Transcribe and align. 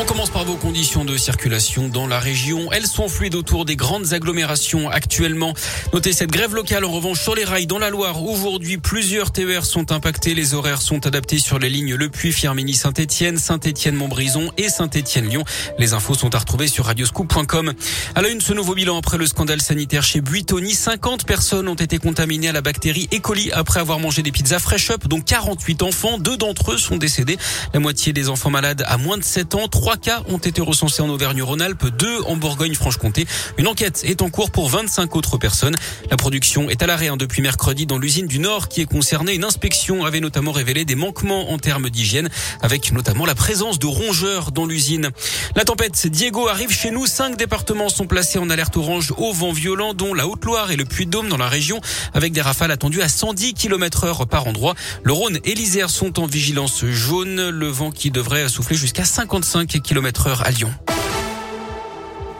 On 0.00 0.06
commence 0.06 0.30
par 0.30 0.46
vos 0.46 0.56
conditions 0.56 1.04
de 1.04 1.14
circulation 1.18 1.90
dans 1.90 2.06
la 2.06 2.18
région. 2.18 2.72
Elles 2.72 2.86
sont 2.86 3.06
fluides 3.06 3.34
autour 3.34 3.66
des 3.66 3.76
grandes 3.76 4.14
agglomérations 4.14 4.88
actuellement. 4.88 5.52
Notez 5.92 6.14
cette 6.14 6.30
grève 6.30 6.54
locale 6.54 6.86
en 6.86 6.90
revanche 6.90 7.20
sur 7.20 7.34
les 7.34 7.44
rails 7.44 7.66
dans 7.66 7.78
la 7.78 7.90
Loire. 7.90 8.22
Aujourd'hui, 8.24 8.78
plusieurs 8.78 9.30
TER 9.30 9.66
sont 9.66 9.92
impactés. 9.92 10.32
Les 10.32 10.54
horaires 10.54 10.80
sont 10.80 11.06
adaptés 11.06 11.38
sur 11.38 11.58
les 11.58 11.68
lignes 11.68 11.96
Le 11.96 12.08
Puy, 12.08 12.32
Firmini, 12.32 12.72
Saint-Etienne, 12.72 13.36
Saint-Etienne-Montbrison 13.36 14.50
et 14.56 14.70
Saint-Etienne-Lyon. 14.70 15.44
Les 15.78 15.92
infos 15.92 16.14
sont 16.14 16.34
à 16.34 16.38
retrouver 16.38 16.66
sur 16.66 16.86
radioscoop.com. 16.86 17.74
À 18.14 18.22
la 18.22 18.30
une, 18.30 18.40
ce 18.40 18.54
nouveau 18.54 18.74
bilan 18.74 18.96
après 18.96 19.18
le 19.18 19.26
scandale 19.26 19.60
sanitaire 19.60 20.02
chez 20.02 20.22
Buitoni. 20.22 20.72
50 20.72 21.26
personnes 21.26 21.68
ont 21.68 21.74
été 21.74 21.98
contaminées 21.98 22.48
à 22.48 22.52
la 22.52 22.62
bactérie 22.62 23.06
E. 23.12 23.18
coli 23.18 23.52
après 23.52 23.80
avoir 23.80 23.98
mangé 23.98 24.22
des 24.22 24.32
pizzas 24.32 24.60
Fresh 24.60 24.92
Up, 24.92 25.08
dont 25.08 25.20
48 25.20 25.82
enfants. 25.82 26.16
Deux 26.16 26.38
d'entre 26.38 26.72
eux 26.72 26.78
sont 26.78 26.96
décédés. 26.96 27.36
La 27.74 27.80
moitié 27.80 28.14
des 28.14 28.30
enfants 28.30 28.50
malades 28.50 28.82
à 28.86 28.96
moins 28.96 29.18
de 29.18 29.24
7 29.24 29.56
ans. 29.56 29.68
Trois 29.68 29.89
cas 29.96 30.22
ont 30.28 30.38
été 30.38 30.60
recensés 30.60 31.02
en 31.02 31.08
Auvergne-Rhône-Alpes, 31.08 31.86
deux 31.96 32.20
en 32.22 32.36
Bourgogne-Franche-Comté. 32.36 33.26
Une 33.58 33.66
enquête 33.66 34.02
est 34.04 34.22
en 34.22 34.30
cours 34.30 34.50
pour 34.50 34.68
25 34.68 35.16
autres 35.16 35.38
personnes. 35.38 35.76
La 36.10 36.16
production 36.16 36.70
est 36.70 36.82
à 36.82 36.86
l'arrêt 36.86 37.08
hein, 37.08 37.16
depuis 37.16 37.42
mercredi 37.42 37.86
dans 37.86 37.98
l'usine 37.98 38.26
du 38.26 38.38
Nord 38.38 38.68
qui 38.68 38.80
est 38.80 38.86
concernée. 38.86 39.34
Une 39.34 39.44
inspection 39.44 40.04
avait 40.04 40.20
notamment 40.20 40.52
révélé 40.52 40.84
des 40.84 40.94
manquements 40.94 41.50
en 41.50 41.58
termes 41.58 41.90
d'hygiène, 41.90 42.28
avec 42.62 42.92
notamment 42.92 43.26
la 43.26 43.34
présence 43.34 43.78
de 43.78 43.86
rongeurs 43.86 44.52
dans 44.52 44.66
l'usine. 44.66 45.10
La 45.56 45.64
tempête 45.64 46.06
Diego 46.06 46.48
arrive 46.48 46.70
chez 46.70 46.90
nous. 46.90 47.06
Cinq 47.06 47.36
départements 47.36 47.88
sont 47.88 48.06
placés 48.06 48.38
en 48.38 48.50
alerte 48.50 48.76
orange 48.76 49.12
au 49.16 49.32
vent 49.32 49.52
violent, 49.52 49.94
dont 49.94 50.14
la 50.14 50.26
Haute-Loire 50.26 50.70
et 50.70 50.76
le 50.76 50.84
Puy-de-Dôme 50.84 51.28
dans 51.28 51.36
la 51.36 51.48
région, 51.48 51.80
avec 52.14 52.32
des 52.32 52.40
rafales 52.40 52.70
attendues 52.70 53.02
à 53.02 53.08
110 53.08 53.54
km 53.54 54.04
heure 54.04 54.26
par 54.26 54.46
endroit. 54.46 54.74
Le 55.02 55.12
Rhône 55.12 55.38
et 55.44 55.54
l'Isère 55.54 55.90
sont 55.90 56.20
en 56.20 56.26
vigilance 56.26 56.84
jaune. 56.86 57.48
Le 57.50 57.68
vent 57.68 57.90
qui 57.90 58.10
devrait 58.10 58.48
souffler 58.48 58.76
jusqu'à 58.76 59.04
55 59.04 59.69
km 59.78 60.26
heure 60.26 60.42
à 60.46 60.50
Lyon. 60.50 60.72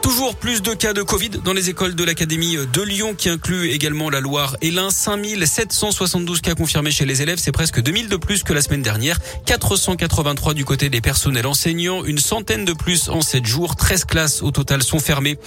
Toujours 0.01 0.35
plus 0.35 0.63
de 0.63 0.73
cas 0.73 0.93
de 0.93 1.03
Covid 1.03 1.29
dans 1.45 1.53
les 1.53 1.69
écoles 1.69 1.93
de 1.93 2.03
l'Académie 2.03 2.57
de 2.73 2.81
Lyon 2.81 3.13
qui 3.15 3.29
inclut 3.29 3.69
également 3.69 4.09
la 4.09 4.19
Loire 4.19 4.57
et 4.61 4.71
l'Ain. 4.71 4.89
5772 4.89 6.41
cas 6.41 6.55
confirmés 6.55 6.89
chez 6.89 7.05
les 7.05 7.21
élèves, 7.21 7.37
c'est 7.39 7.51
presque 7.51 7.81
2000 7.81 8.09
de 8.09 8.17
plus 8.17 8.43
que 8.43 8.51
la 8.51 8.61
semaine 8.61 8.81
dernière. 8.81 9.19
483 9.45 10.55
du 10.55 10.65
côté 10.65 10.89
des 10.89 11.01
personnels 11.01 11.45
enseignants, 11.45 12.03
une 12.03 12.17
centaine 12.17 12.65
de 12.65 12.73
plus 12.73 13.09
en 13.09 13.21
7 13.21 13.45
jours. 13.45 13.75
13 13.75 14.05
classes 14.05 14.41
au 14.41 14.49
total 14.49 14.81
sont 14.81 14.99
fermées. 14.99 15.37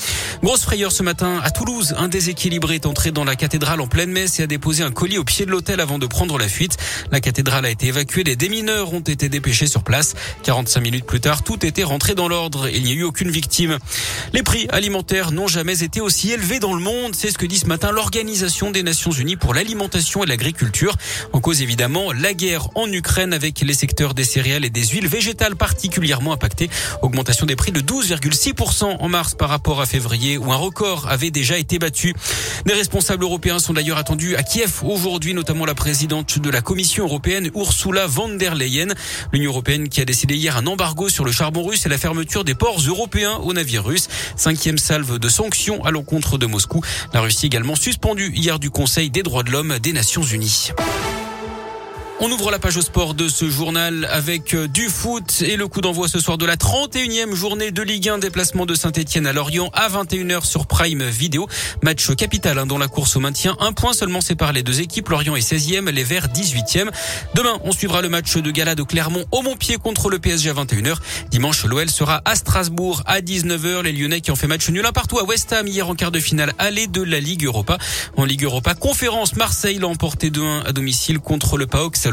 Grosse 0.42 0.62
frayeur 0.62 0.92
ce 0.92 1.02
matin 1.02 1.40
à 1.42 1.50
Toulouse. 1.50 1.94
Un 1.98 2.08
déséquilibré 2.08 2.76
est 2.76 2.86
entré 2.86 3.10
dans 3.10 3.24
la 3.24 3.34
cathédrale 3.34 3.80
en 3.80 3.88
pleine 3.88 4.10
messe 4.10 4.38
et 4.38 4.44
a 4.44 4.46
déposé 4.46 4.84
un 4.84 4.92
colis 4.92 5.18
au 5.18 5.24
pied 5.24 5.46
de 5.46 5.50
l'hôtel 5.50 5.80
avant 5.80 5.98
de 5.98 6.06
prendre 6.06 6.38
la 6.38 6.48
fuite. 6.48 6.76
La 7.10 7.20
cathédrale 7.20 7.64
a 7.66 7.70
été 7.70 7.88
évacuée, 7.88 8.22
les 8.22 8.36
démineurs 8.36 8.92
ont 8.92 9.00
été 9.00 9.28
dépêchés 9.28 9.66
sur 9.66 9.82
place. 9.82 10.14
45 10.44 10.80
minutes 10.80 11.06
plus 11.06 11.20
tard, 11.20 11.42
tout 11.42 11.66
était 11.66 11.84
rentré 11.84 12.14
dans 12.14 12.28
l'ordre. 12.28 12.68
Il 12.68 12.84
n'y 12.84 12.92
a 12.92 12.94
eu 12.94 13.02
aucune 13.02 13.30
victime. 13.30 13.78
Prix 14.44 14.66
alimentaires 14.70 15.32
n'ont 15.32 15.48
jamais 15.48 15.82
été 15.82 16.00
aussi 16.00 16.30
élevés 16.30 16.60
dans 16.60 16.74
le 16.74 16.80
monde. 16.80 17.14
C'est 17.14 17.30
ce 17.30 17.38
que 17.38 17.46
dit 17.46 17.58
ce 17.58 17.66
matin 17.66 17.90
l'Organisation 17.90 18.70
des 18.70 18.82
Nations 18.82 19.10
Unies 19.10 19.36
pour 19.36 19.54
l'alimentation 19.54 20.22
et 20.22 20.26
l'agriculture. 20.26 20.96
En 21.32 21.40
cause 21.40 21.62
évidemment 21.62 22.12
la 22.12 22.34
guerre 22.34 22.68
en 22.76 22.90
Ukraine 22.92 23.32
avec 23.32 23.60
les 23.60 23.74
secteurs 23.74 24.14
des 24.14 24.24
céréales 24.24 24.64
et 24.64 24.70
des 24.70 24.86
huiles 24.86 25.08
végétales 25.08 25.56
particulièrement 25.56 26.32
impactés. 26.32 26.70
Augmentation 27.02 27.46
des 27.46 27.56
prix 27.56 27.72
de 27.72 27.80
12,6% 27.80 28.84
en 28.84 29.08
mars 29.08 29.34
par 29.34 29.48
rapport 29.48 29.80
à 29.80 29.86
février 29.86 30.38
où 30.38 30.52
un 30.52 30.56
record 30.56 31.08
avait 31.08 31.30
déjà 31.30 31.58
été 31.58 31.78
battu. 31.78 32.14
Des 32.66 32.74
responsables 32.74 33.24
européens 33.24 33.58
sont 33.58 33.72
d'ailleurs 33.72 33.98
attendus 33.98 34.36
à 34.36 34.42
Kiev 34.42 34.82
aujourd'hui, 34.84 35.34
notamment 35.34 35.64
la 35.64 35.74
présidente 35.74 36.38
de 36.38 36.50
la 36.50 36.60
Commission 36.60 37.04
européenne 37.04 37.50
Ursula 37.54 38.06
von 38.06 38.28
der 38.28 38.54
Leyen. 38.54 38.94
L'Union 39.32 39.50
européenne 39.50 39.88
qui 39.88 40.00
a 40.00 40.04
décidé 40.04 40.36
hier 40.36 40.56
un 40.56 40.66
embargo 40.66 41.08
sur 41.08 41.24
le 41.24 41.32
charbon 41.32 41.62
russe 41.62 41.86
et 41.86 41.88
la 41.88 41.98
fermeture 41.98 42.44
des 42.44 42.54
ports 42.54 42.80
européens 42.86 43.36
aux 43.42 43.52
navires 43.52 43.84
russes. 43.84 44.08
Cinquième 44.36 44.78
salve 44.78 45.18
de 45.18 45.28
sanctions 45.28 45.84
à 45.84 45.90
l'encontre 45.90 46.38
de 46.38 46.46
Moscou. 46.46 46.82
La 47.12 47.20
Russie 47.20 47.46
également 47.46 47.76
suspendue 47.76 48.32
hier 48.34 48.58
du 48.58 48.70
Conseil 48.70 49.10
des 49.10 49.22
droits 49.22 49.42
de 49.42 49.50
l'homme 49.50 49.78
des 49.78 49.92
Nations 49.92 50.22
Unies. 50.22 50.70
On 52.20 52.30
ouvre 52.30 52.52
la 52.52 52.60
page 52.60 52.76
au 52.76 52.80
sport 52.80 53.14
de 53.14 53.26
ce 53.28 53.50
journal 53.50 54.08
avec 54.10 54.54
euh, 54.54 54.68
du 54.68 54.88
foot 54.88 55.42
et 55.42 55.56
le 55.56 55.66
coup 55.66 55.80
d'envoi 55.80 56.06
ce 56.06 56.20
soir 56.20 56.38
de 56.38 56.46
la 56.46 56.54
31e 56.54 57.34
journée 57.34 57.72
de 57.72 57.82
Ligue 57.82 58.08
1 58.08 58.18
déplacement 58.18 58.66
de 58.66 58.74
Saint-Etienne 58.76 59.26
à 59.26 59.32
Lorient 59.32 59.68
à 59.74 59.88
21h 59.88 60.44
sur 60.44 60.66
Prime 60.66 61.02
Vidéo. 61.02 61.48
Match 61.82 62.14
capital 62.14 62.60
hein, 62.60 62.66
dans 62.66 62.78
la 62.78 62.86
course 62.86 63.16
au 63.16 63.20
maintien. 63.20 63.56
Un 63.58 63.72
point 63.72 63.92
seulement 63.92 64.20
sépare 64.20 64.52
les 64.52 64.62
deux 64.62 64.80
équipes. 64.80 65.08
Lorient 65.08 65.34
est 65.34 65.52
16e, 65.52 65.90
les 65.90 66.04
Verts 66.04 66.28
18e. 66.28 66.88
Demain, 67.34 67.58
on 67.64 67.72
suivra 67.72 68.00
le 68.00 68.08
match 68.08 68.36
de 68.36 68.50
gala 68.52 68.76
de 68.76 68.84
Clermont 68.84 69.24
au 69.32 69.42
Montpied 69.42 69.78
contre 69.78 70.08
le 70.08 70.20
PSG 70.20 70.50
à 70.50 70.54
21h. 70.54 70.94
Dimanche, 71.32 71.64
l'OL 71.64 71.90
sera 71.90 72.22
à 72.24 72.36
Strasbourg 72.36 73.02
à 73.06 73.22
19h. 73.22 73.82
Les 73.82 73.92
Lyonnais 73.92 74.20
qui 74.20 74.30
ont 74.30 74.36
fait 74.36 74.46
match 74.46 74.68
nul 74.70 74.86
un 74.86 74.92
partout 74.92 75.18
à 75.18 75.24
West 75.24 75.52
Ham 75.52 75.66
hier 75.66 75.88
en 75.88 75.96
quart 75.96 76.12
de 76.12 76.20
finale 76.20 76.52
aller 76.58 76.86
de 76.86 77.02
la 77.02 77.18
Ligue 77.18 77.44
Europa. 77.44 77.76
En 78.16 78.24
Ligue 78.24 78.44
Europa, 78.44 78.74
conférence, 78.74 79.34
Marseille 79.34 79.78
l'a 79.78 79.88
emporté 79.88 80.30
2-1 80.30 80.64
à 80.64 80.72
domicile 80.72 81.18
contre 81.18 81.56
le 81.56 81.66
PAOK 81.66 82.03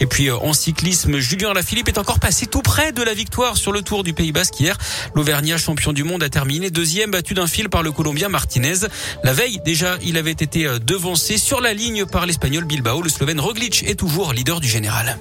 et 0.00 0.06
puis 0.06 0.28
euh, 0.28 0.36
en 0.36 0.52
cyclisme, 0.52 1.18
Julien 1.18 1.50
Alaphilippe 1.50 1.88
est 1.88 1.98
encore 1.98 2.18
passé 2.18 2.46
tout 2.46 2.62
près 2.62 2.92
de 2.92 3.02
la 3.02 3.14
victoire 3.14 3.56
sur 3.56 3.72
le 3.72 3.82
Tour 3.82 4.02
du 4.02 4.14
Pays 4.14 4.32
Basque 4.32 4.58
hier. 4.58 4.76
L'Auvergnat 5.14 5.58
champion 5.58 5.92
du 5.92 6.02
monde 6.02 6.22
a 6.22 6.28
terminé 6.28 6.70
deuxième, 6.70 7.10
battu 7.12 7.34
d'un 7.34 7.46
fil 7.46 7.68
par 7.68 7.82
le 7.82 7.92
Colombien 7.92 8.28
Martinez. 8.28 8.86
La 9.22 9.32
veille 9.32 9.60
déjà, 9.64 9.96
il 10.02 10.16
avait 10.16 10.32
été 10.32 10.66
euh, 10.66 10.78
devancé 10.78 11.38
sur 11.38 11.60
la 11.60 11.72
ligne 11.72 12.04
par 12.04 12.26
l'Espagnol 12.26 12.64
Bilbao. 12.64 13.02
Le 13.02 13.08
Slovène 13.08 13.40
Roglic 13.40 13.84
est 13.84 13.94
toujours 13.94 14.32
leader 14.32 14.60
du 14.60 14.68
général. 14.68 15.16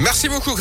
Merci 0.00 0.28
beaucoup 0.28 0.54
Greg. 0.54 0.60